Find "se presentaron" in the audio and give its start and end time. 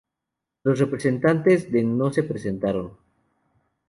2.11-2.97